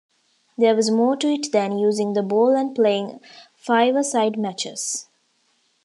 There 0.57 0.75
was 0.75 0.89
more 0.89 1.15
to 1.17 1.27
it 1.27 1.51
than 1.51 1.77
using 1.77 2.13
the 2.13 2.23
ball 2.23 2.55
and 2.55 2.73
playing 2.73 3.19
five-a-side 3.55 4.35
matches. 4.35 5.05